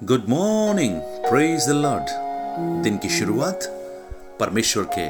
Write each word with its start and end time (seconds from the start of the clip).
Good 0.00 0.24
morning 0.28 0.94
praise 1.28 1.66
the 1.68 1.72
Lord 1.72 2.82
दिन 2.82 2.96
की 2.98 3.08
शुरुआत 3.08 3.64
परमेश्वर 4.40 4.86
के 4.94 5.04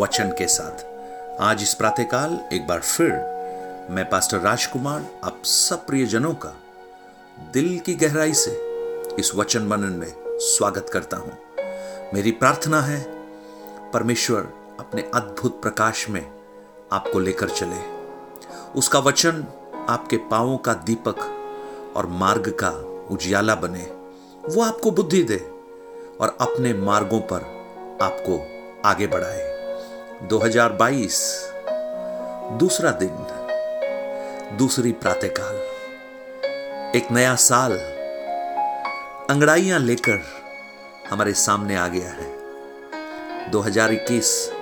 वचन 0.00 0.28
के 0.38 0.46
साथ। 0.46 0.84
आज 1.42 1.62
इस 1.62 1.72
प्रातःकाल 1.74 2.38
एक 2.52 2.66
बार 2.66 2.80
फिर 2.80 3.10
मैं 3.90 4.04
पास्टर 4.10 4.38
राजकुमार, 4.38 5.06
आप 5.24 5.42
सब 5.44 5.86
प्रियजनों 5.86 6.32
का 6.34 6.54
दिल 7.52 7.78
की 7.78 7.94
गहराई 7.94 8.34
से 8.34 8.50
इस 9.18 9.32
वचन 9.34 9.62
मनन 9.62 9.92
में 9.92 10.12
स्वागत 10.40 10.90
करता 10.92 11.16
हूँ। 11.16 11.32
मेरी 12.14 12.30
प्रार्थना 12.32 12.80
है 12.80 13.00
परमेश्वर 13.92 14.48
अपने 14.80 15.02
अद्भुत 15.14 15.60
प्रकाश 15.62 16.08
में 16.10 16.22
आपको 16.92 17.18
लेकर 17.18 17.48
चले। 17.48 17.80
उसका 18.78 18.98
वचन 18.98 19.44
आपके 19.88 20.16
पांवों 20.30 20.56
का 20.58 20.74
दीपक 20.86 21.26
और 21.96 22.06
मार्ग 22.20 22.48
का 22.62 22.70
उजियाला 23.14 23.54
बने। 23.54 24.01
वो 24.48 24.62
आपको 24.62 24.90
बुद्धि 24.90 25.22
दे 25.22 25.36
और 26.20 26.36
अपने 26.40 26.72
मार्गों 26.74 27.20
पर 27.20 27.40
आपको 28.02 28.46
आगे 28.84 29.06
बढ़ाए। 29.06 29.52
2022 30.22 31.50
दूसरा 32.52 32.90
दिन, 32.90 33.26
दूसरी 34.56 34.92
प्रातःकाल। 34.92 35.54
एक 36.96 37.12
नया 37.12 37.34
साल, 37.34 37.72
अंगड़ाइयाँ 39.30 39.80
लेकर 39.80 40.24
हमारे 41.10 41.32
सामने 41.32 41.76
आ 41.76 41.88
गया 41.88 42.08
है। 42.08 42.30
2021 43.50 44.52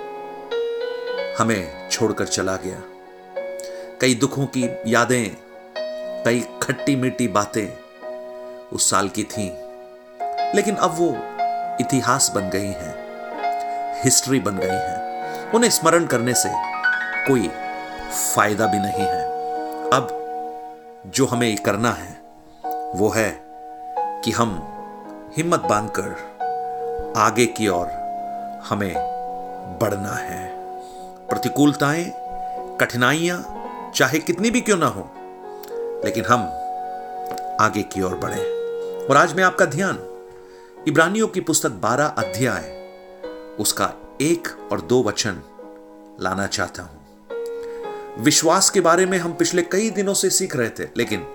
हमें 1.37 1.89
छोड़कर 1.89 2.25
चला 2.25 2.55
गया। 2.55 2.81
कई 4.01 4.15
दुखों 4.15 4.45
की 4.45 4.69
यादें, 4.87 5.37
कई 6.23 6.39
खट्टी 6.63 6.95
मीठी 6.95 7.27
बातें 7.27 7.77
उस 8.73 8.89
साल 8.89 9.09
की 9.09 9.23
थीं। 9.23 9.60
लेकिन 10.55 10.75
अब 10.75 10.95
वो 10.97 11.09
इतिहास 11.81 12.31
बन 12.35 12.49
गई 12.49 12.67
हैं 12.67 12.95
हिस्ट्री 14.03 14.39
बन 14.39 14.57
गई 14.57 14.67
हैं। 14.67 15.51
उन्हें 15.51 15.69
स्मरण 15.71 16.05
करने 16.05 16.33
से 16.33 16.49
कोई 17.27 17.47
फ़ायदा 18.35 18.67
भी 18.67 18.79
नहीं 18.79 19.05
है। 19.07 19.23
अब 19.89 20.17
जो 21.07 21.25
हमें 21.25 21.57
करना 21.57 21.91
है, 21.91 22.21
वो 22.95 23.09
है 23.09 23.29
कि 24.23 24.31
हम 24.31 24.67
हिम्मत 25.37 25.59
बांधकर 25.59 27.13
आगे 27.17 27.45
की 27.45 27.67
ओर 27.67 27.87
हमें 28.69 28.93
बढ़ना 29.81 30.13
है। 30.13 30.47
प्रतिकूलताएँ, 31.27 32.13
कठिनाइयाँ, 32.81 33.67
चाहे 33.95 34.19
कितनी 34.19 34.51
भी 34.51 34.61
क्यों 34.61 34.77
ना 34.77 34.87
हो, 34.87 35.09
लेकिन 36.05 36.25
हम 36.25 36.41
आगे 37.59 37.83
की 37.83 38.01
ओर 38.01 38.15
बढ़े। 38.15 38.43
और 39.07 39.17
आज 39.17 39.33
मैं 39.33 39.43
आपका 39.43 39.65
ध्यान 39.65 40.10
इब्रानियों 40.87 41.27
की 41.27 41.39
पुस्तक 41.39 41.69
12 41.69 42.05
अध्याय, 42.05 42.61
उसका 43.59 44.17
एक 44.21 44.69
और 44.71 44.81
दो 44.81 45.03
वचन 45.03 45.41
लाना 46.21 46.47
चाहता 46.47 46.83
हूँ। 46.83 48.23
विश्वास 48.23 48.69
के 48.69 48.81
बारे 48.81 49.05
में 49.05 49.17
हम 49.17 49.33
पिछले 49.33 49.61
कई 49.61 49.89
दिनों 49.89 50.13
से 50.13 50.29
सीख 50.29 50.55
रहे 50.55 50.69
थे, 50.69 50.83
लेकिन 50.97 51.27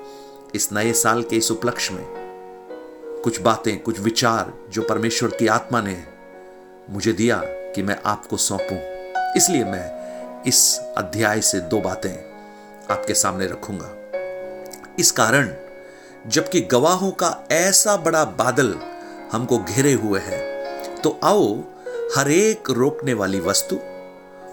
इस 0.54 0.72
नए 0.72 0.92
साल 0.92 1.22
के 1.22 1.36
इस 1.36 1.50
उपलक्ष्य 1.50 1.94
में 1.94 2.04
कुछ 3.24 3.40
बातें, 3.40 3.82
कुछ 3.82 4.00
विचार 4.00 4.52
जो 4.70 4.82
परमेश्वर 4.82 5.30
की 5.30 5.46
आत्मा 5.46 5.80
ने 5.80 6.04
मुझे 6.90 7.12
दिया 7.12 7.42
कि 7.44 7.82
मैं 7.82 7.98
आपको 8.06 8.36
सौंपूं। 8.36 8.78
इसलिए 9.36 9.64
मैं 9.64 10.42
इस 10.42 10.78
अध्याय 10.98 11.40
से 11.40 11.60
दो 11.60 11.80
बातें 11.80 12.14
आपके 12.90 13.14
सामने 13.14 13.46
रखूँगा। 13.46 13.94
इस 14.98 15.10
कारण, 15.10 15.54
जबकि 16.26 16.60
गवाहों 16.60 17.10
का 17.10 17.48
ऐसा 17.50 17.96
बड़ा 17.96 18.24
बादल 18.24 18.74
हमको 19.32 19.58
घेरे 19.58 19.92
हुए 19.92 20.20
है। 20.20 20.38
तो 20.94 21.18
आओ, 21.24 21.54
हर 22.16 22.30
एक 22.30 22.70
रोकने 22.70 23.14
वाली 23.14 23.40
वस्तु 23.40 23.76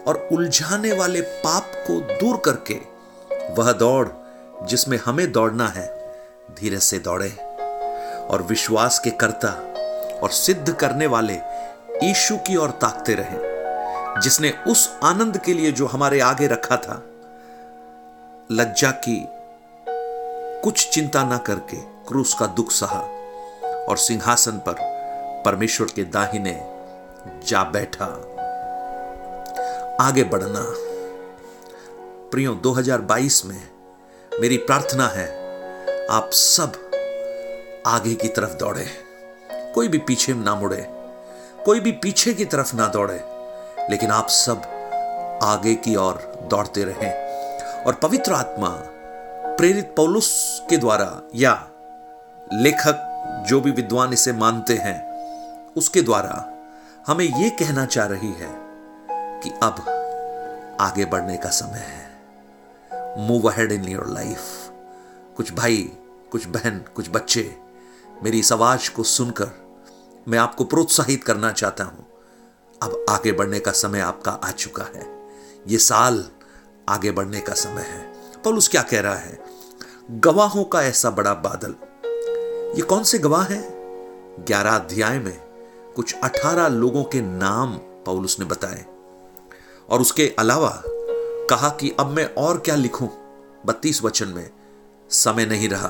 और 0.08 0.28
उलझाने 0.32 0.92
वाले 0.92 1.22
पाप 1.22 1.72
को 1.88 2.00
दूर 2.00 2.38
करके 2.38 2.80
वह 3.54 3.72
दौड़ 3.72 4.08
जिसमें 4.66 5.00
हमें 5.06 5.32
दौड़ना 5.32 5.68
है, 5.68 5.88
धीरे 6.60 6.80
से 6.80 7.00
दौड़े। 7.00 7.30
और 8.24 8.42
विश्वास 8.42 9.00
के 9.00 9.10
कर्ता 9.10 9.50
और 10.24 10.30
सिद्ध 10.30 10.74
करने 10.74 11.08
वाले 11.08 11.38
ईशु 12.04 12.38
की 12.38 12.56
ओर 12.56 12.70
ताकते 12.72 13.14
रहे, 13.14 13.40
जिसने 14.22 14.52
उस 14.68 15.00
आनंद 15.04 15.38
के 15.38 15.54
लिए 15.54 15.72
जो 15.72 15.86
हमारे 15.86 16.20
आगे 16.20 16.48
रखा 16.48 16.78
था, 16.78 17.04
लज्जा 18.52 18.92
की 18.92 19.26
कुछ 20.64 20.90
चिंता 20.90 21.24
ना 21.24 21.38
करके 21.38 21.78
क्रूस 21.78 22.34
का 22.34 22.46
दुख 22.48 22.72
सहा। 22.72 23.13
और 23.90 23.98
सिंहासन 23.98 24.52
पर 24.52 24.76
परमेश्वर 25.46 25.88
के 25.96 26.04
दाहिने 26.04 26.70
जा 27.48 27.64
बैठा। 27.64 28.06
आगे 30.02 30.24
बढ़ना। 30.24 30.74
प्रियो 32.32 32.54
2022 32.54 33.46
में 33.46 33.72
मेरी 34.42 34.58
प्रार्थना 34.58 35.08
है, 35.08 35.28
आप 36.08 36.30
सब 36.32 36.92
आगे 37.88 38.16
की 38.16 38.28
तरफ़ 38.28 38.54
दौड़े। 38.54 38.88
कोई 39.52 39.88
भी 39.88 39.98
पीछे 39.98 40.34
ना 40.34 40.56
मुड़े, 40.56 40.90
कोई 41.66 41.80
भी 41.80 41.92
पीछे 41.92 42.34
की 42.34 42.46
तरफ़ 42.46 42.76
ना 42.76 42.88
दौड़े, 42.88 43.24
लेकिन 43.90 44.12
आप 44.12 44.28
सब 44.30 44.58
आगे 45.44 45.76
की 45.76 45.96
ओर 45.96 46.40
दौड़ते 46.44 46.84
रहें। 46.84 47.24
और 47.84 47.94
पवित्र 47.94 48.34
आत्मा, 48.34 48.70
प्रेरित 49.58 49.94
पौलुस 49.98 50.62
के 50.70 50.78
द्वारा 50.78 51.22
या 51.36 51.68
लेखक 52.54 53.10
जो 53.26 53.62
भी 53.62 53.72
विद्वान 53.72 54.14
इसे 54.14 54.34
मानते 54.34 54.76
हैं, 54.76 55.14
उसके 55.74 56.02
द्वारा 56.02 56.50
हमें 57.08 57.26
यह 57.26 57.50
कहना 57.50 57.86
चाह 57.86 58.06
रही 58.06 58.32
है 58.32 58.50
कि 59.12 59.50
अब 59.50 59.76
आगे 60.82 61.06
बढ़ने 61.06 61.38
का 61.38 61.50
समय 61.50 61.80
है। 61.80 62.04
Move 63.18 63.52
ahead 63.52 63.72
in 63.72 63.84
your 63.84 64.08
life 64.08 64.40
कुछ 65.38 65.54
भाई, 65.54 65.92
कुछ 66.32 66.48
बहन, 66.48 66.86
कुछ 66.96 67.10
बच्चे, 67.10 67.58
मेरी 68.24 68.40
इस 68.40 68.52
आवाज़ 68.52 68.92
को 68.92 69.04
सुनकर 69.04 69.64
मैं 70.28 70.40
आपको 70.40 70.64
प्रोत्साहित 70.64 71.24
करना 71.24 71.52
चाहता 71.52 71.84
हूँ। 71.84 72.08
अब 72.84 73.06
आगे 73.10 73.32
बढ़ने 73.32 73.60
का 73.60 73.72
समय 73.72 74.00
आपका 74.00 74.32
आ 74.32 74.52
चुका 74.52 74.84
है। 74.84 75.30
यह 75.68 75.78
साल 75.78 76.30
आगे 76.90 77.12
बढ़ने 77.12 77.42
का 77.42 77.54
समय 77.54 77.82
है। 77.82 78.14
पौलुस 78.44 78.68
क्या 78.68 78.82
कह 78.82 79.02
रहा 79.02 79.16
है? 79.16 79.40
गवाहों 80.12 80.64
का 80.64 80.84
ऐसा 80.84 81.10
बड़ा 81.10 81.34
बादल 81.34 81.76
ये 82.76 82.82
कौन 82.82 83.04
से 83.04 83.18
गवाह 83.20 83.44
हैं? 83.44 83.64
ग्यारह 84.48 84.72
अध्याय 84.72 85.20
में 85.20 85.38
कुछ 85.96 86.16
अठारह 86.24 86.68
लोगों 86.68 87.04
के 87.04 87.22
नाम 87.22 87.74
पौलुस 87.78 88.40
ने 88.40 88.46
बताए। 88.46 88.86
और 89.90 90.02
उसके 90.02 90.36
अलावा 90.40 90.84
कहा 91.50 91.70
कि 91.70 91.96
अब 92.00 92.08
मैं 92.08 92.36
और 92.38 92.60
क्या 92.60 92.76
लिखूं? 92.76 93.08
बत्तीस 93.66 94.04
वचन 94.04 94.28
में, 94.28 94.50
समय 95.10 95.46
नहीं 95.46 95.70
रहा। 95.70 95.88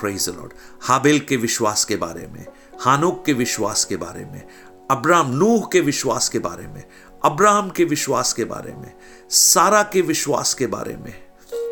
प्रेज 0.00 0.28
लॉर्ड 0.28 0.52
हाबेल 0.82 1.20
के 1.20 1.36
विश्वास 1.36 1.84
के 1.84 1.96
बारे 1.96 2.26
में, 2.26 2.46
हानोक 2.80 3.24
के 3.24 3.32
विश्वास 3.32 3.84
के 3.84 3.96
बारे 3.96 4.24
में 4.24 4.48
अब्राम 4.90 5.30
नूह 5.30 5.68
के 5.72 5.80
विश्वास 5.80 6.28
के 6.28 6.38
बारे 6.38 6.66
में, 6.66 6.84
अब्राहम 7.24 7.70
के 7.70 7.84
विश्वास 7.84 8.32
के 8.32 8.44
बारे 8.44 8.72
में, 8.72 8.94
सारा 9.30 9.82
के 9.82 10.00
विश्वास 10.00 10.54
के 10.54 10.66
बारे 10.66 10.96
में, 10.96 11.30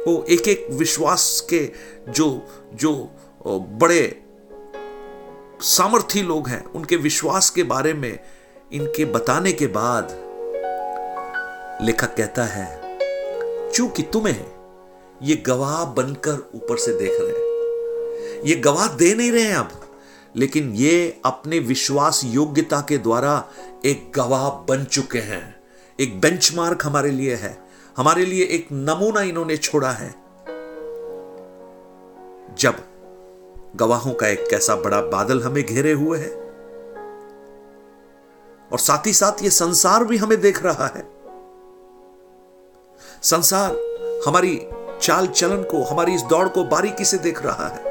वो 0.09 0.25
एक 0.25 0.49
एक 0.49 0.67
विश्वास 0.71 1.47
के 1.51 1.73
जो 2.09 2.47
जो 2.75 3.11
बड़े 3.59 4.23
सामर्थी 5.61 6.23
लोग 6.23 6.49
हैं। 6.49 6.65
उनके 6.65 6.97
विश्वास 6.97 7.51
के 7.51 7.63
बारे 7.63 7.95
में, 7.95 8.19
इनके 8.73 9.05
बताने 9.05 9.53
के 9.53 9.67
बाद 9.67 10.09
लेखक 11.83 12.17
कहता 12.17 12.45
है, 12.45 12.99
चूँकि 13.73 14.03
तुम्हें 14.03 14.47
ये 15.23 15.37
गवाह 15.37 15.85
बनकर 15.85 16.51
ऊपर 16.55 16.77
से 16.77 16.99
देख 16.99 17.13
रहे 17.21 17.31
हैं। 17.31 18.43
ये 18.45 18.55
गवाह 18.55 18.89
दे 18.89 19.15
नहीं 19.15 19.33
रहे 19.33 19.43
हैं 19.43 19.57
अब, 19.57 19.71
लेकिन 20.37 20.73
ये 20.75 21.21
अपने 21.25 21.59
विश्वास 21.59 22.23
योग्यता 22.25 22.81
के 22.81 22.99
द्वारा 22.99 23.49
एक 23.85 24.13
गवाह 24.15 24.51
बन 24.51 24.85
चुके 24.85 25.19
हैं। 25.19 25.57
एक 26.01 26.21
बेंचमार्क 26.21 26.87
हमारे 26.87 27.11
लिए 27.11 27.35
है। 27.35 27.59
हमारे 27.97 28.25
लिए 28.25 28.45
एक 28.45 28.69
नमूना 28.73 29.21
इन्होंने 29.21 29.57
छोड़ा 29.57 29.91
है। 29.91 30.15
जब 32.59 32.75
गवाहों 33.77 34.15
का 34.15 34.29
एक 34.29 34.47
कैसा 34.51 34.77
बड़ा 34.77 35.01
बादल 35.01 35.43
हमें 35.43 35.65
घेरे 35.65 35.93
हुए 35.93 36.19
है। 36.19 36.49
और 38.73 38.79
साथ 38.79 39.07
ही 39.07 39.13
साथ 39.13 39.43
ये 39.43 39.51
संसार 39.51 40.05
भी 40.05 40.17
हमें 40.17 40.41
देख 40.41 40.63
रहा 40.63 40.87
है। 40.87 41.11
संसार 43.23 43.71
हमारी 44.27 44.69
चाल 45.03 45.27
चलन 45.27 45.63
को, 45.63 45.83
हमारी 45.83 46.15
इस 46.15 46.23
दौड़ 46.23 46.49
को 46.49 46.65
बारीकी 46.65 47.05
से 47.05 47.19
देख 47.19 47.43
रहा 47.43 47.69
है। 47.69 47.89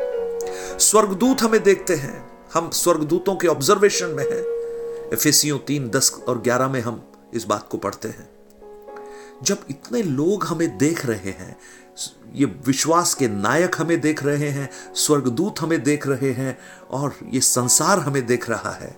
स्वर्गदूत 0.80 1.42
हमें 1.42 1.64
देखते 1.64 1.96
हैं। 1.96 2.46
हम 2.54 2.70
स्वर्गदूतों 2.70 3.36
के 3.36 3.48
ऑब्जर्वेशन 3.48 4.08
में 4.08 4.24
हैं। 4.24 4.42
एफेसियों 5.14 5.60
तीन, 5.60 5.90
दस 5.90 6.22
और 6.28 6.38
ग्यारह 6.38 6.68
में 6.68 6.82
हम 6.82 7.12
इस 7.34 7.44
बात 7.44 7.68
को 7.72 7.78
पढ़ते 7.78 8.08
हैं। 8.08 8.30
जब 9.44 9.58
इतने 9.70 10.04
लोग 10.04 10.44
हमें 10.44 10.78
देख 10.78 11.06
रहे 11.06 11.32
हैं 11.32 11.60
ये 12.34 12.46
विश्वास 12.46 13.14
के 13.14 13.28
नायक 13.28 13.76
हमें 13.80 14.02
देख 14.02 14.24
रहे 14.24 14.50
हैं, 14.50 14.70
स्वर्गदूत 14.96 15.56
हमें 15.60 15.84
देख 15.84 16.08
रहे 16.08 16.32
हैं, 16.32 16.60
और 16.92 17.16
ये 17.30 17.42
संसार 17.42 18.00
हमें 18.00 18.26
देख 18.26 18.50
रहा 18.50 18.72
है। 18.72 18.98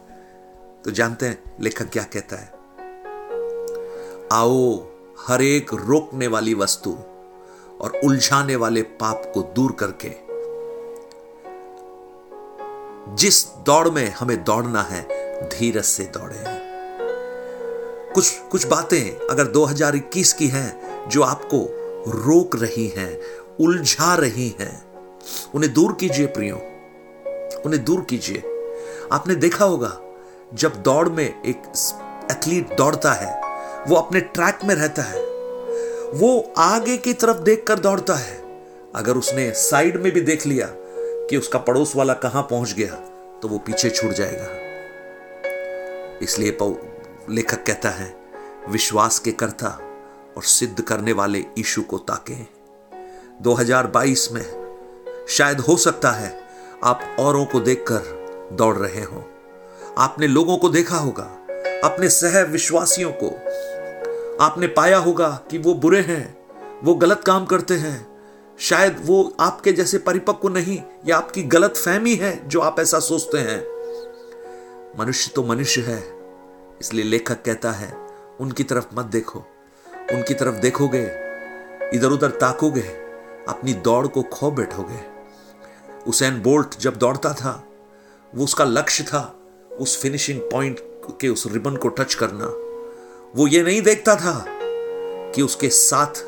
तो 0.86 0.92
जानते 0.92 1.26
हैं, 1.26 1.44
लेखक 1.62 1.90
क्या 1.90 2.04
कहता 2.04 2.36
है? 2.36 2.60
आओ, 4.34 4.86
हर 5.28 5.42
एक 5.42 5.74
रोकने 5.74 6.28
वाली 6.28 6.54
वस्तु 6.54 6.98
और 7.82 8.00
उलझाने 8.04 8.56
वाले 8.56 8.82
पाप 8.82 9.32
को 9.34 9.42
दूर 9.42 9.72
करके। 9.72 10.30
जिस 13.16 13.48
दौड़ 13.48 13.90
में 13.90 14.12
हमें 14.12 14.44
दौड़ना 14.44 14.82
है, 14.82 15.08
धीरज 15.50 15.84
से 15.84 16.04
दौड़े। 16.04 16.44
कुछ 18.14 18.40
कुछ 18.52 18.68
बातें 18.68 19.28
अगर 19.28 19.48
2021 19.48 20.34
की 20.34 20.48
हैं, 20.48 20.90
जो 21.10 21.22
आपको 21.22 21.79
रोक 22.08 22.56
रही 22.56 22.88
हैं, 22.88 23.20
उलझा 23.60 24.16
रही 24.16 24.56
हैं। 24.60 24.84
उन्हें 25.56 25.74
दूर 25.74 25.94
कीजिए 25.94 26.26
प्रियो, 26.28 26.56
उन्हें 27.66 27.84
दूर 27.86 28.02
कीजिए। 28.02 28.44
आपने 29.12 29.36
देखा 29.36 29.66
होगा, 29.66 29.98
जब 30.54 30.76
दौड़ 30.76 31.10
में 31.10 31.26
एक 31.26 31.62
एथलीट 32.32 32.74
दौड़ता 32.74 33.12
है, 33.12 33.34
वो 33.88 33.96
अपने 33.96 34.20
ट्रैक 34.20 34.60
में 34.64 34.76
रहता 34.76 35.02
है। 35.02 35.22
वो 36.14 36.54
आगे 36.58 36.98
की 36.98 37.14
तरफ़ 37.14 37.38
देखकर 37.38 37.80
दौड़ता 37.80 38.16
है। 38.16 38.38
अगर 38.96 39.18
उसने 39.18 39.52
साइड 39.52 40.02
में 40.02 40.12
भी 40.14 40.22
देख 40.22 40.46
लिया 40.48 40.68
कि 41.30 41.38
उसका 41.38 41.60
पड़ोस 41.60 41.96
वाला 41.96 42.14
कहाँ 42.14 42.44
पहुँच 42.44 42.74
गया 42.74 42.96
तो 43.42 43.48
वो 43.48 43.58
पीछे 43.58 43.90
छूट 43.90 44.12
जाएगा। 44.12 44.48
इसलिए 46.22 46.58
लेखक 47.30 47.64
कहता 47.64 47.90
है, 47.90 48.14
विश्वास 48.70 49.20
के 49.20 49.32
कर्ता 49.32 49.68
और 50.40 50.44
सिद्ध 50.44 50.82
करने 50.82 51.14
वाले 51.14 51.46
ईशु 51.58 51.82
को 51.82 51.98
ताके। 51.98 52.36
2022 53.42 54.32
में 54.32 54.46
शायद 55.30 55.60
हो 55.60 55.78
सकता 55.78 56.12
है 56.12 56.42
आप 56.84 57.16
औरों 57.20 57.46
को 57.46 57.60
देखकर 57.60 57.98
दौड़ 58.54 58.76
रहे 58.76 59.04
हो। 59.04 59.24
आपने 59.98 60.28
लोगों 60.28 60.58
को 60.58 60.70
देखा 60.70 60.98
होगा, 60.98 61.24
अपने 61.84 62.10
सह 62.10 62.42
विश्वासियों 62.44 63.12
को। 63.24 63.28
आपने 64.44 64.68
पाया 64.68 64.98
होगा 64.98 65.30
कि 65.52 65.58
वो 65.58 65.74
बुरे 65.74 66.02
हैं, 66.02 66.38
वो 66.84 66.94
गलत 66.94 67.24
काम 67.26 67.46
करते 67.46 67.74
हैं। 67.74 68.24
शायद 68.60 69.04
वो 69.06 69.36
आपके 69.40 69.74
जैसे 69.74 69.98
परिपक्व 69.98 70.50
नहीं 70.50 70.82
या 71.06 71.18
आपकी 71.18 71.44
गलत 71.44 71.78
फहमी 71.78 72.16
है 72.16 72.48
जो 72.48 72.60
आप 72.60 72.80
ऐसा 72.80 73.00
सोचते 73.00 73.38
हैं। 73.38 73.62
मनुष्य 75.00 75.32
तो 75.36 75.44
मनुष्य 75.44 75.82
है, 75.82 76.04
इसलिए 76.82 77.06
लेखक 77.06 77.46
कहता 77.46 77.72
है, 77.72 77.94
उनकी 78.40 78.64
तरफ़ 78.64 78.86
मत 78.94 79.06
देखो। 79.06 79.46
उनकी 80.14 80.34
तरफ़ 80.34 80.56
देखोगे, 80.56 81.04
इधर 81.94 82.08
उधर 82.08 82.30
ताकोगे, 82.30 82.82
अपनी 83.48 83.74
दौड़ 83.74 84.08
को 84.08 84.22
खो 84.22 84.52
बैठोगे। 84.52 85.00
उसेन 86.08 86.42
बोल्ट 86.42 86.80
जब 86.80 86.96
दौड़ता 86.96 87.34
था, 87.34 87.64
वो 88.36 88.44
उसका 88.44 88.64
लक्ष्य 88.64 89.04
था, 89.04 89.40
उस 89.80 90.02
फिनिशिंग 90.02 90.40
पॉइंट 90.40 90.80
के 91.22 91.30
उस 91.30 91.48
रिबन 91.48 91.76
को 91.76 91.88
टच 91.88 92.14
करना। 92.14 92.46
वो 93.36 93.48
ये 93.48 93.64
नहीं 93.64 93.82
देखता 93.82 94.16
था 94.16 94.46
कि 95.32 95.42
उसके 95.42 95.70
साथ 95.70 96.24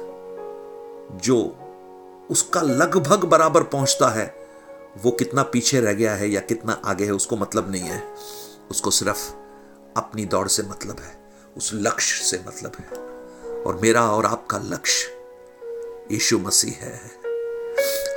जो 1.21 1.57
उसका 2.29 2.61
लगभग 2.61 3.23
बराबर 3.23 3.63
पहुँचता 3.63 4.09
है, 4.09 4.35
वो 5.03 5.11
कितना 5.11 5.43
पीछे 5.43 5.79
रह 5.79 5.93
गया 5.93 6.15
है 6.15 6.29
या 6.29 6.39
कितना 6.39 6.81
आगे 6.85 7.05
है, 7.05 7.11
उसको 7.11 7.35
मतलब 7.35 7.71
नहीं 7.71 7.83
है। 7.83 8.03
उसको 8.71 8.91
सिर्फ़ 8.91 9.31
अपनी 9.97 10.25
दौड़ 10.25 10.47
से 10.47 10.63
मतलब 10.63 10.99
है, 10.99 11.15
उस 11.57 11.71
लक्ष्य 11.73 12.25
से 12.25 12.43
मतलब 12.47 12.71
है। 12.79 13.10
और 13.67 13.79
मेरा 13.81 14.01
और 14.11 14.25
आपका 14.25 14.57
लक्ष्य 14.57 15.09
यीशु 16.11 16.39
मसीह 16.39 16.85
है। 16.85 16.99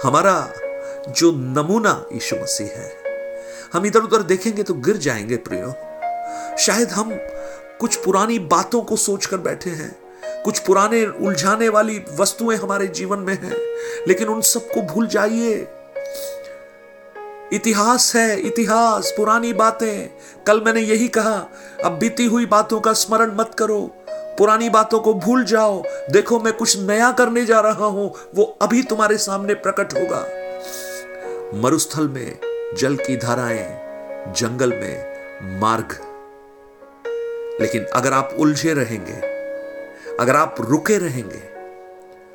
हमारा 0.04 0.52
जो 1.08 1.32
नमूना 1.32 2.06
यीशु 2.12 2.36
मसीह 2.36 2.66
है, 2.66 2.92
हम 3.72 3.86
इधर 3.86 4.00
उधर 4.00 4.22
देखेंगे 4.22 4.62
तो 4.62 4.74
गिर 4.74 4.96
जाएँगे 4.96 5.36
प्रियो। 5.36 5.72
शायद 6.56 6.88
हम 6.88 7.10
कुछ 7.80 7.96
पुरानी 7.96 8.38
बातों 8.38 8.80
को 8.82 8.96
सोचकर 8.96 9.36
बैठे 9.36 9.70
हैं, 9.70 9.96
कुछ 10.44 10.58
पुराने 10.58 11.06
उलझाने 11.06 11.68
वाली 11.68 12.02
वस्तुएँ 12.16 12.56
हमारे 12.56 12.86
जीवन 12.86 13.18
में 13.18 13.34
हैं, 13.42 13.56
लेकिन 14.08 14.28
उन 14.28 14.40
सबको 14.40 14.82
भूल 14.82 15.06
जाइए। 15.06 15.66
इतिहास 17.52 18.16
है, 18.16 18.40
इतिहास, 18.40 19.12
पुरानी 19.16 19.52
बातें। 19.52 20.10
कल 20.46 20.60
मैंने 20.60 20.80
यही 20.80 21.08
कहा, 21.08 21.48
अब 21.84 21.92
बीती 21.92 22.26
हुई 22.26 22.46
बातों 22.46 22.80
का 22.80 22.92
स्मरण 22.92 23.34
मत 23.34 23.50
करो। 23.58 24.03
पुरानी 24.38 24.70
बातों 24.70 25.00
को 25.00 25.14
भूल 25.14 25.44
जाओ। 25.44 25.82
देखो, 26.10 26.40
मैं 26.40 26.52
कुछ 26.52 26.78
नया 26.78 27.12
करने 27.12 27.44
जा 27.44 27.60
रहा 27.60 27.84
हूँ। 27.84 28.14
वो 28.34 28.58
अभी 28.62 28.82
तुम्हारे 28.82 29.18
सामने 29.18 29.54
प्रकट 29.54 29.94
होगा। 29.94 30.26
मरुस्थल 31.54 32.08
में 32.08 32.38
जल 32.78 32.96
की 32.96 33.16
धाराएँ, 33.16 33.84
जंगल 34.32 34.70
में 34.70 35.14
मार्ग। 35.60 35.98
लेकिन 37.60 37.84
अगर 37.84 38.12
आप 38.12 38.36
उलझे 38.38 38.74
रहेंगे, 38.74 39.34
अगर 40.20 40.36
आप 40.36 40.56
रुके 40.60 40.98
रहेंगे, 40.98 41.42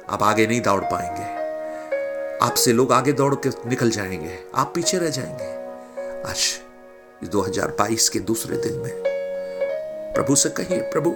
आप 0.09 0.23
आगे 0.23 0.47
नहीं 0.47 0.61
दौड़ 0.61 0.83
पाएँगे। 0.83 1.39
आपसे 2.45 2.73
लोग 2.73 2.91
आगे 2.91 3.11
दौड़ 3.13 3.35
के 3.35 3.69
निकल 3.69 3.89
जाएँगे। 3.89 4.39
आप 4.55 4.71
पीछे 4.75 4.97
रह 4.97 5.09
जाएँगे। 5.09 5.59
आज 6.29 6.59
2022 7.23 8.09
के 8.09 8.19
दूसरे 8.19 8.57
दिन 8.57 8.73
में 8.73 8.93
प्रभु 10.15 10.35
से 10.35 10.49
कहिए, 10.49 10.81
प्रभु। 10.81 11.15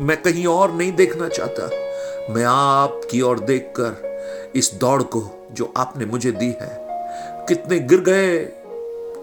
मैं 0.00 0.20
कहीं 0.22 0.46
और 0.46 0.72
नहीं 0.72 0.92
देखना 0.92 1.28
चाहता। 1.28 1.68
मैं 2.34 2.44
आपकी 2.44 3.20
ओर 3.20 3.38
देखकर 3.40 4.52
इस 4.56 4.72
दौड़ 4.74 5.02
को 5.02 5.22
जो 5.52 5.72
आपने 5.76 6.06
मुझे 6.06 6.32
दी 6.32 6.50
है, 6.60 6.76
कितने 7.48 7.78
गिर 7.80 8.00
गए, 8.00 8.38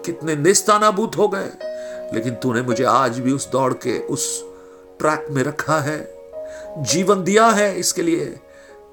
कितने 0.06 0.36
निस्तानाबूत 0.36 1.16
हो 1.16 1.28
गए, 1.28 1.50
लेकिन 2.14 2.34
तूने 2.34 2.62
मुझे 2.62 2.84
आज 2.84 3.18
भी 3.18 3.32
उस 3.32 3.50
दौड़ 3.50 3.72
के 3.76 3.98
उस 4.06 4.28
ट्रैक 4.98 5.26
में 5.30 5.42
रखा 5.42 5.78
है, 5.80 5.98
जीवन 6.84 7.22
दिया 7.24 7.46
है 7.46 7.74
इसके 7.78 8.02
लिए। 8.02 8.38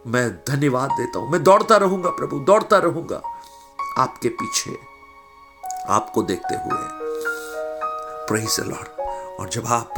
मैं 0.08 0.30
धन्यवाद 0.48 0.90
देता 0.92 1.20
हूँ। 1.20 1.31
मैं 1.31 1.44
दौड़ता 1.44 1.78
रहूँगा 1.78 2.10
प्रभु, 2.10 2.40
दौड़ता 2.40 2.78
रहूँगा। 2.78 3.22
आपके 3.98 4.30
पीछे, 4.30 4.75
आपको 5.90 6.24
देखते 6.24 6.56
हुए। 6.56 6.81
प्रेज 8.28 8.60
लॉर्ड 8.60 9.40
और 9.40 9.50
जब 9.50 9.68
आप 9.68 9.94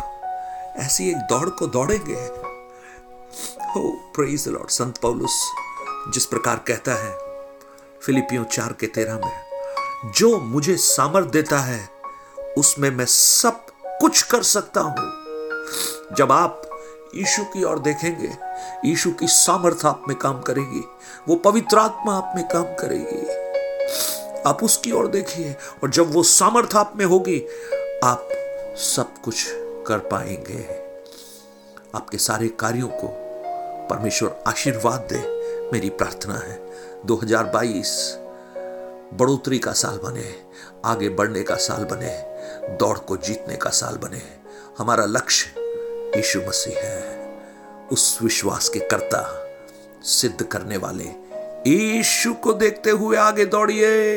ऐसी 0.77 1.09
एक 1.09 1.17
दौड़ 1.17 1.49
को 1.49 1.67
दौड़ेंगे। 1.67 2.15
हो 3.65 4.11
प्रेज 4.15 4.47
लॉर्ड 4.47 4.69
संत 4.69 4.97
पौलुस 4.97 5.51
जिस 6.13 6.25
प्रकार 6.25 6.55
कहता 6.55 6.93
है, 6.93 7.17
फिलिपियो 8.01 8.43
चार 8.43 8.73
के 8.73 8.87
तेरह 8.87 9.15
में, 9.15 10.11
जो 10.11 10.39
मुझे 10.39 10.77
सामर्थ 10.77 11.27
देता 11.27 11.59
है, 11.59 11.89
उसमें 12.57 12.89
मैं 12.91 13.05
सब 13.05 13.65
कुछ 14.01 14.21
कर 14.21 14.43
सकता 14.43 14.81
हूँ। 14.81 16.15
जब 16.15 16.31
आप 16.31 16.61
यीशु 17.15 17.43
की 17.43 17.63
ओर 17.63 17.79
देखेंगे, 17.79 18.37
यीशु 18.85 19.11
की 19.11 19.27
सामर्थ 19.27 19.85
आप 19.85 20.03
में 20.07 20.17
काम 20.17 20.41
करेगी, 20.41 20.83
वो 21.27 21.35
पवित्र 21.35 21.77
आत्मा 21.77 22.17
आप 22.17 22.33
में 22.35 22.47
काम 22.47 22.63
करेगी। 22.63 23.27
आप 24.49 24.63
उसकी 24.63 24.91
ओर 24.91 25.07
देखिए, 25.07 25.55
और 25.83 25.89
जब 25.89 26.13
वो 26.13 26.23
सामर्थ 26.23 26.75
आप 26.75 26.93
में 26.95 27.05
होगी, 27.05 27.39
आप 28.03 28.29
सब 28.77 29.21
कुछ 29.21 29.64
कर 29.87 29.97
पाएँगे। 29.97 30.85
आपके 31.95 32.17
सारे 32.17 32.47
कार्यों 32.47 32.87
को 32.87 33.07
परमेश्वर 33.89 34.43
आशीर्वाद 34.47 35.07
दे, 35.13 35.19
मेरी 35.73 35.89
प्रार्थना 35.89 36.35
है। 36.35 36.65
2022 37.05 38.15
बढ़ोतरी 39.13 39.59
का 39.59 39.71
साल 39.71 39.97
बने, 39.97 40.35
आगे 40.85 41.09
बढ़ने 41.09 41.43
का 41.43 41.55
साल 41.55 41.83
बने, 41.83 42.23
दौड़ 42.77 42.97
को 42.97 43.17
जीतने 43.17 43.55
का 43.55 43.69
साल 43.69 43.95
बने। 43.95 44.21
हमारा 44.77 45.05
लक्ष्य 45.05 45.47
यीशु 46.17 46.41
मसीह 46.41 46.79
है। 46.79 47.39
उस 47.91 48.19
विश्वास 48.21 48.69
के 48.69 48.79
कर्ता 48.79 49.47
सिद्ध 50.03 50.43
करने 50.43 50.77
वाले। 50.77 51.25
यीशु 51.69 52.33
को 52.33 52.53
देखते 52.53 52.89
हुए 52.89 53.17
आगे 53.17 53.45
दौड़िए। 53.45 54.07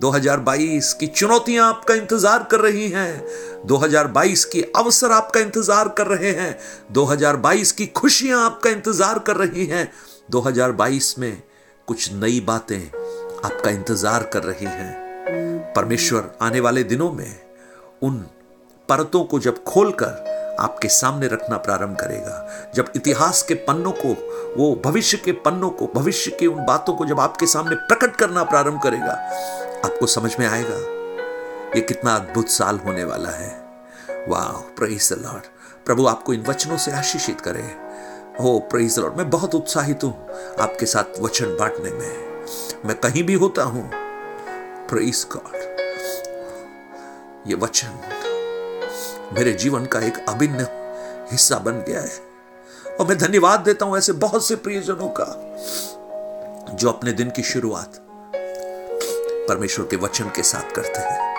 2022 0.00 0.92
की 0.92 1.06
चुनौतियाँ 1.06 1.68
आपका 1.68 1.94
इंतज़ार 1.94 2.42
कर 2.42 2.60
रही 2.60 2.88
हैं। 2.88 3.24
2022 3.66 4.44
की 4.44 4.62
अवसर 4.76 5.12
आपका 5.12 5.40
इंतज़ार 5.40 5.88
कर 5.88 6.06
रहे 6.06 6.30
हैं। 6.30 6.58
2022 6.92 7.72
की 7.72 7.86
खुशियाँ 7.86 8.44
आपका 8.44 8.70
इंतज़ार 8.70 9.18
कर 9.18 9.36
रही 9.36 9.66
हैं। 9.66 9.92
2022 10.30 11.18
में 11.18 11.42
कुछ 11.86 12.12
नई 12.12 12.40
बातें 12.40 12.86
आपका 13.44 13.70
इंतज़ार 13.70 14.22
कर 14.22 14.42
रही 14.42 14.66
हैं। 14.66 15.72
परमेश्वर 15.76 16.38
आने 16.42 16.60
वाले 16.60 16.84
दिनों 16.84 17.12
में 17.12 17.40
उन 18.02 18.18
परतों 18.88 19.24
को 19.24 19.38
जब 19.38 19.64
खोलकर 19.64 20.30
आपके 20.60 20.88
सामने 20.88 21.26
रखना 21.26 21.56
प्रारंभ 21.56 21.96
करेगा, 21.96 22.70
जब 22.74 22.92
इतिहास 22.96 23.42
के 23.42 23.54
पन्नों 23.54 23.92
को, 23.92 24.08
वो 24.56 24.82
भविष्य 24.84 25.16
के 25.16 25.32
पन्नों 25.32 25.70
को, 25.70 25.86
भविष्य 25.94 26.30
की 26.30 26.46
उन 26.46 26.64
बातों 26.64 26.94
को 26.94 27.06
जब 27.06 27.20
आपके 27.20 27.46
सामने 27.46 27.76
प्रकट 27.76 28.16
करना 28.16 28.44
प्रारंभ 28.44 28.80
करेगा 28.82 29.12
आपको 29.84 30.06
समझ 30.06 30.34
में 30.40 30.46
आएगा 30.46 30.76
ये 31.76 31.80
कितना 31.80 32.14
अद्भुत 32.16 32.48
साल 32.48 32.78
होने 32.78 33.04
वाला 33.04 33.30
है। 33.30 33.50
वाह 34.28 34.60
प्रेज 34.76 35.12
द 35.12 35.16
लॉर्ड 35.18 35.46
प्रभु 35.86 36.06
आपको 36.06 36.34
इन 36.34 36.42
वचनों 36.42 36.76
से 36.76 36.92
आशीषित 36.92 37.40
करे। 37.40 37.64
ओ 38.40 38.58
प्रेज 38.70 38.98
लॉर्ड 38.98 39.16
मैं 39.16 39.28
बहुत 39.30 39.54
उत्साहित 39.54 40.04
हूँ 40.04 40.12
आपके 40.60 40.86
साथ 40.86 41.20
वचन 41.20 41.56
बांटने 41.60 41.90
में। 41.90 42.84
मैं 42.86 42.96
कहीं 42.96 43.22
भी 43.22 43.34
होता 43.34 43.62
हूँ 43.64 43.90
प्रेज 44.88 45.26
गॉड 45.32 45.60
ये 47.46 47.54
वचन 47.54 47.98
मेरे 49.34 49.52
जीवन 49.54 49.86
का 49.86 50.00
एक 50.00 50.24
अभिन्न 50.28 50.66
हिस्सा 51.30 51.58
बन 51.58 51.84
गया 51.88 52.00
है। 52.00 52.96
और 52.96 53.06
मैं 53.06 53.16
धन्यवाद 53.18 53.60
देता 53.60 53.84
हूँ 53.86 53.98
ऐसे 53.98 54.12
बहुत 54.12 54.46
से 54.46 54.56
प्रियजनों 54.56 55.08
का, 55.10 55.26
जो 56.74 56.88
अपने 56.88 57.12
दिन 57.12 57.30
की 57.30 57.42
शुरुआत 57.42 57.98
परमेश्वर 59.52 59.86
के 59.86 59.96
वचन 59.96 60.24
के 60.24 60.42
साथ 60.42 60.72
करते 60.72 60.98
हैं। 60.98 61.36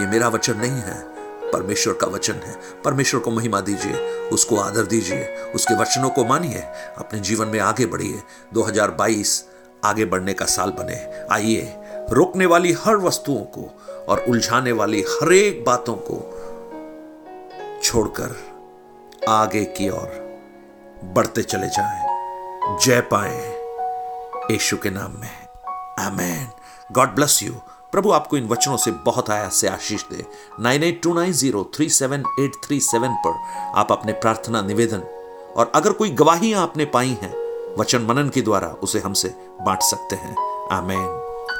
ये 0.00 0.06
मेरा 0.06 0.28
वचन 0.28 0.56
नहीं 0.56 0.70
है, 0.70 1.00
परमेश्वर 1.50 1.94
का 1.94 2.06
वचन 2.06 2.32
है। 2.32 2.56
परमेश्वर 2.84 3.20
को 3.20 3.30
महिमा 3.30 3.60
दीजिए, 3.60 3.94
उसको 4.18 4.56
आदर 4.56 4.82
दीजिए, 4.82 5.26
उसके 5.54 5.74
वचनों 5.74 6.10
को 6.10 6.24
मानिए, 6.24 6.58
अपने 6.98 7.20
जीवन 7.20 7.46
में 7.46 7.60
आगे 7.60 7.86
बढ़िए। 7.86 8.22
2022 8.54 9.48
आगे 9.84 10.04
बढ़ने 10.04 10.34
का 10.34 10.44
साल 10.44 10.70
बने। 10.70 11.24
आइए, 11.32 11.74
रोकने 12.10 12.46
वाली 12.46 12.72
हर 12.72 12.96
वस्तुओं 12.96 13.40
को 13.40 13.80
और 14.08 14.24
उलझाने 14.28 14.72
वाली 14.72 15.02
हर 15.02 15.32
एक 15.32 15.64
बातों 15.64 15.94
को 15.94 16.18
छोड़कर 17.82 18.36
आगे 19.28 19.64
की 19.64 19.90
ओर 19.90 20.38
बढ़ते 21.04 21.42
चले 21.42 21.66
जाएँ। 21.66 22.06
जय 22.84 23.00
पाए। 23.00 23.62
यीशु 24.50 24.76
के 24.76 24.90
नाम 24.90 25.20
में। 25.20 25.42
आमेन। 26.06 26.50
गॉड 26.92 27.14
ब्लस 27.14 27.42
यू 27.42 27.52
प्रभु 27.92 28.10
आपको 28.12 28.36
इन 28.36 28.46
वचनों 28.48 28.76
से 28.76 28.90
बहुत 28.90 29.30
आया 29.30 29.48
से 29.48 29.68
आशीष 29.68 30.02
दे। 30.04 30.24
Nine 30.60 30.82
eight 30.82 31.02
two 31.02 31.14
nine 31.14 31.32
zero 31.32 31.70
three 31.74 31.88
seven 31.88 32.24
eight 32.40 32.52
three 32.64 32.80
seven 32.80 33.14
पर 33.26 33.40
आप 33.78 33.92
अपने 33.92 34.12
प्रार्थना, 34.12 34.62
निवेदन 34.62 35.02
और 35.56 35.72
अगर 35.74 35.92
कोई 35.92 36.10
गवाहियाँ 36.10 36.62
आपने 36.62 36.84
पाई 36.84 37.18
हैं, 37.22 37.34
वचन 37.78 38.02
मनन 38.02 38.28
के 38.28 38.42
द्वारा 38.42 38.68
उसे 38.82 38.98
हमसे 38.98 39.34
बांट 39.60 39.82
सकते 39.82 40.16
हैं। 40.16 40.36
आमेन। 40.72 41.21